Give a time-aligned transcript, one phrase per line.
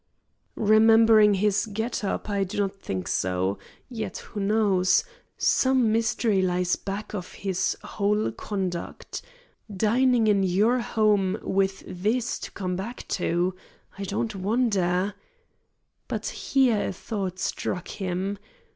[0.55, 3.59] "Remembering his get up I do not think so.
[3.87, 5.03] Yet who knows?
[5.37, 9.21] Some mystery lies back of his whole conduct.
[9.71, 13.53] Dining in your home, with this to come back to!
[13.95, 15.13] I don't wonder"
[16.07, 18.39] But here a thought struck him.